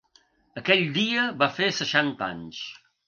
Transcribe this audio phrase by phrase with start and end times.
[0.61, 2.65] Aquell dia va fer seixanta anys.